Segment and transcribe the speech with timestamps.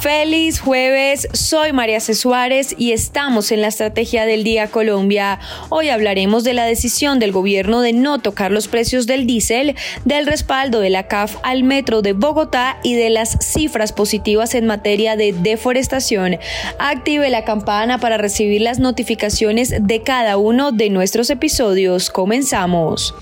[0.00, 2.14] Feliz jueves, soy María C.
[2.14, 5.38] Suárez y estamos en la Estrategia del Día Colombia.
[5.68, 9.76] Hoy hablaremos de la decisión del gobierno de no tocar los precios del diésel,
[10.06, 14.66] del respaldo de la CAF al metro de Bogotá y de las cifras positivas en
[14.66, 16.38] materia de deforestación.
[16.78, 22.08] Active la campana para recibir las notificaciones de cada uno de nuestros episodios.
[22.08, 23.14] Comenzamos.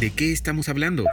[0.00, 1.04] ¿De qué estamos hablando?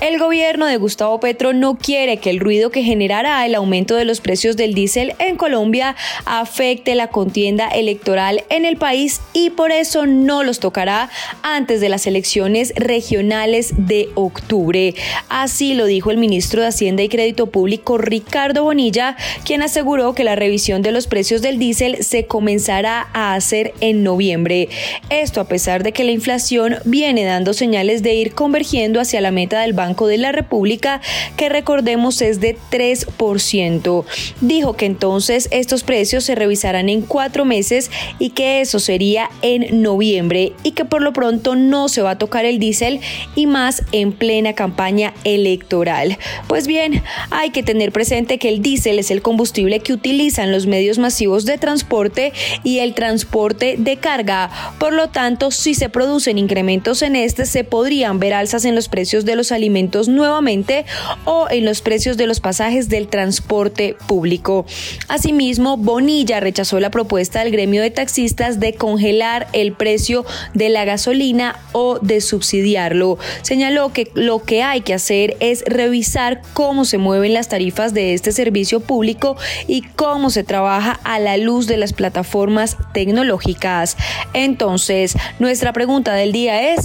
[0.00, 4.04] El gobierno de Gustavo Petro no quiere que el ruido que generará el aumento de
[4.04, 5.96] los precios del diésel en Colombia
[6.26, 11.10] afecte la contienda electoral en el país y por eso no los tocará
[11.42, 14.94] antes de las elecciones regionales de octubre.
[15.28, 19.14] Así lo dijo el ministro de Hacienda y Crédito Público Ricardo Bonilla,
[19.44, 24.02] quien aseguró que la revisión de los precios del diésel se comenzará a hacer en
[24.02, 24.70] noviembre.
[25.10, 29.32] Esto a pesar de que la inflación viene dando señales de ir convergiendo hacia la
[29.32, 31.02] meta del Banco de la República,
[31.36, 34.04] que recordemos es de 3%.
[34.40, 39.82] Dijo que entonces estos precios se revisarán en cuatro meses y que eso sería en
[39.82, 43.00] noviembre y que por lo pronto no se va a tocar el diésel
[43.34, 46.18] y más en plena campaña electoral.
[46.46, 50.66] Pues bien, hay que tener presente que el diésel es el combustible que utilizan los
[50.66, 52.32] medios masivos de transporte
[52.62, 54.50] y el transporte de carga.
[54.78, 58.88] Por lo tanto, si se producen incrementos en este, se podrían ver alzas en los
[58.88, 60.84] precios de los alimentos nuevamente
[61.24, 64.66] o en los precios de los pasajes del transporte público.
[65.08, 69.15] Asimismo, Bonilla rechazó la propuesta del gremio de taxistas de congelar
[69.52, 73.18] el precio de la gasolina o de subsidiarlo.
[73.42, 78.14] Señaló que lo que hay que hacer es revisar cómo se mueven las tarifas de
[78.14, 79.36] este servicio público
[79.66, 83.96] y cómo se trabaja a la luz de las plataformas tecnológicas.
[84.32, 86.80] Entonces, nuestra pregunta del día es,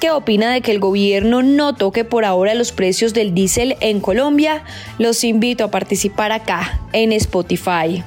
[0.00, 4.00] ¿Qué opina de que el gobierno no toque por ahora los precios del diésel en
[4.00, 4.62] Colombia?
[4.98, 8.04] Los invito a participar acá en Spotify.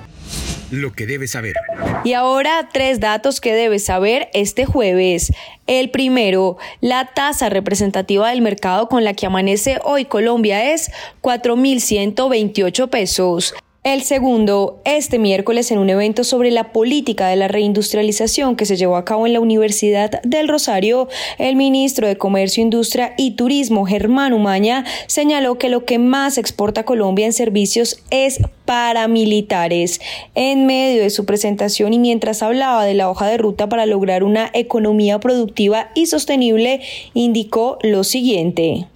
[0.72, 1.56] Lo que debes saber.
[2.03, 5.31] Y ahora tres datos que debes saber este jueves.
[5.68, 10.91] El primero, la tasa representativa del mercado con la que amanece hoy Colombia es
[11.22, 13.53] 4.128 pesos.
[13.86, 18.76] El segundo, este miércoles en un evento sobre la política de la reindustrialización que se
[18.76, 21.08] llevó a cabo en la Universidad del Rosario,
[21.38, 26.84] el ministro de Comercio, Industria y Turismo, Germán Umaña, señaló que lo que más exporta
[26.84, 30.02] Colombia en servicios es paramilitares.
[30.36, 34.26] En medio de su presentación y mientras hablaba de la hoja de ruta para lograr
[34.26, 36.82] una economía productiva y sostenible,
[37.14, 38.88] indicó lo siguiente.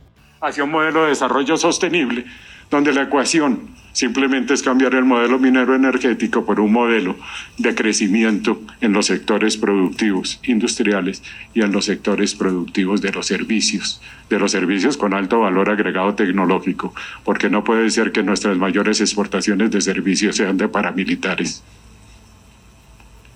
[0.42, 2.26] Hacia un modelo de desarrollo sostenible,
[2.70, 7.16] donde la ecuación Simplemente es cambiar el modelo minero energético por un modelo
[7.60, 11.22] de crecimiento en los sectores productivos industriales
[11.54, 14.02] y en los sectores productivos de los servicios,
[14.32, 19.00] de los servicios con alto valor agregado tecnológico, porque no puede ser que nuestras mayores
[19.00, 21.64] exportaciones de servicios sean de paramilitares,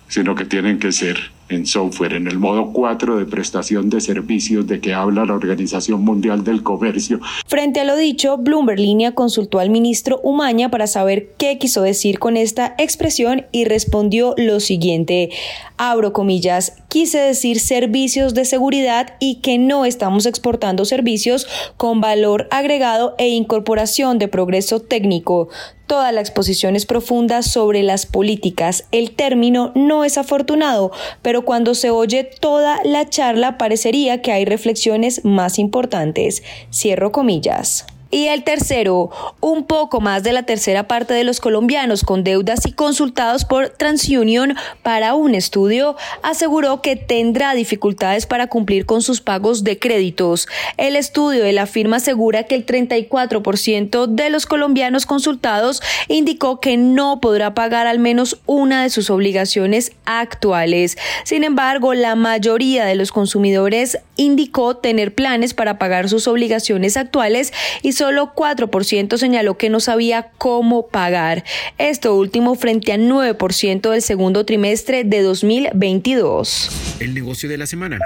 [0.08, 4.66] sino que tienen que ser en software, en el modo 4 de prestación de servicios
[4.66, 7.20] de que habla la Organización Mundial del Comercio.
[7.46, 12.18] Frente a lo dicho, Bloomberg Línea consultó al ministro Umaña para saber qué quiso decir
[12.18, 15.30] con esta expresión y respondió lo siguiente,
[15.76, 22.48] abro comillas, quise decir servicios de seguridad y que no estamos exportando servicios con valor
[22.50, 25.48] agregado e incorporación de progreso técnico.
[25.88, 28.84] Toda la exposición es profunda sobre las políticas.
[28.92, 30.92] El término no es afortunado,
[31.22, 36.42] pero cuando se oye toda la charla parecería que hay reflexiones más importantes.
[36.72, 37.86] Cierro comillas.
[38.10, 39.10] Y el tercero,
[39.40, 43.68] un poco más de la tercera parte de los colombianos con deudas y consultados por
[43.68, 50.48] TransUnion para un estudio, aseguró que tendrá dificultades para cumplir con sus pagos de créditos.
[50.78, 56.78] El estudio de la firma asegura que el 34% de los colombianos consultados indicó que
[56.78, 60.96] no podrá pagar al menos una de sus obligaciones actuales.
[61.24, 67.54] Sin embargo, la mayoría de los consumidores indicó tener planes para pagar sus obligaciones actuales
[67.80, 71.44] y solo 4% señaló que no sabía cómo pagar.
[71.78, 76.96] Esto último frente al 9% del segundo trimestre de 2022.
[77.00, 77.98] El negocio de la semana.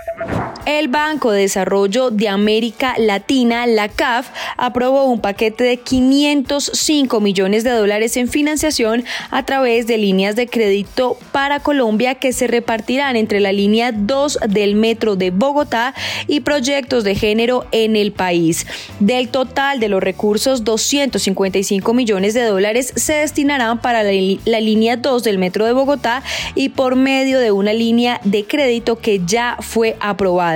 [0.64, 7.64] El Banco de Desarrollo de América Latina, la CAF, aprobó un paquete de 505 millones
[7.64, 13.17] de dólares en financiación a través de líneas de crédito para Colombia que se repartirán
[13.17, 15.94] entre la línea 2 del metro de Bogotá
[16.29, 18.64] y proyectos de género en el país.
[19.00, 24.12] Del total de los recursos, 255 millones de dólares se destinarán para la,
[24.61, 26.23] línea 2 del metro de Bogotá
[26.55, 30.51] y por medio de una línea de crédito que ya fue aprobada.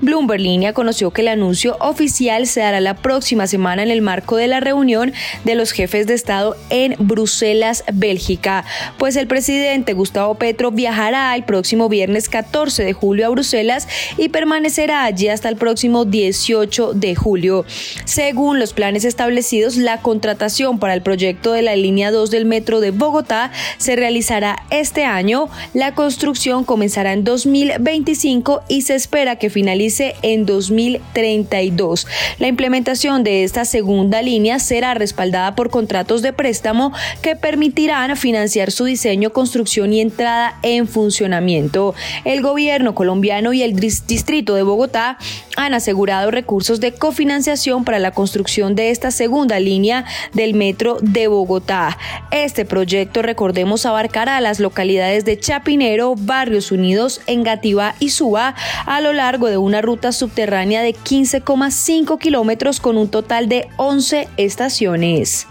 [0.00, 4.36] Bloomberg Línea conoció que el anuncio oficial se dará la próxima semana en el marco
[4.36, 5.12] de la reunión
[5.44, 8.64] de los jefes de Estado en Bruselas, Bélgica,
[8.98, 14.28] pues el presidente Gustavo Petro viajará el próximo viernes 14 de julio a Bruselas y
[14.28, 17.64] permanecerá allí hasta el próximo 18 de julio.
[18.04, 22.80] Según los planes establecidos, la contratación para el proyecto de la línea 2 del metro
[22.80, 25.48] de Bogotá se realizará este año.
[25.74, 32.06] La construcción comenzará en 2025 y se espera que finalice en 2032.
[32.38, 36.92] La implementación de esta segunda línea será respaldada por contratos de préstamo
[37.22, 41.94] que permitirán financiar su diseño, construcción y entrada en funcionamiento.
[42.24, 45.18] El gobierno colombiano y el distrito de Bogotá
[45.56, 51.28] han asegurado recursos de cofinanciación para la construcción de esta segunda línea del metro de
[51.28, 51.98] Bogotá.
[52.30, 58.54] Este proyecto, recordemos, abarcará las localidades de Chapinero, Barrios Unidos, Engativá y Suba
[58.86, 64.28] a lo largo de una ruta subterránea de 15,5 kilómetros con un total de 11
[64.38, 65.46] estaciones.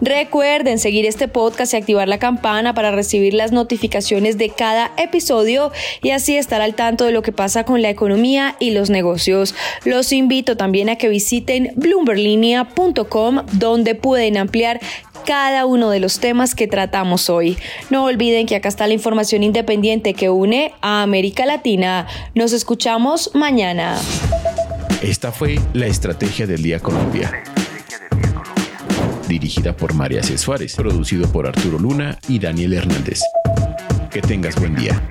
[0.00, 5.70] Recuerden seguir este podcast y activar la campana para recibir las notificaciones de cada episodio
[6.02, 9.54] y así estar al tanto de lo que pasa con la economía y los negocios.
[9.84, 14.80] Los invito también a que visiten bloomberlinia.com donde pueden ampliar
[15.24, 17.56] cada uno de los temas que tratamos hoy.
[17.90, 22.06] No olviden que acá está la información independiente que une a América Latina.
[22.34, 23.98] Nos escuchamos mañana.
[25.02, 27.42] Esta fue la Estrategia del Día Colombia
[29.32, 30.36] dirigida por María C.
[30.36, 33.20] Suárez, producido por Arturo Luna y Daniel Hernández.
[34.10, 35.02] Que tengas buen día.